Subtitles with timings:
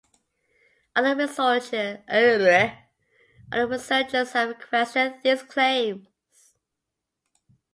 [0.95, 1.15] Other
[3.67, 6.07] researchers have questioned these claims.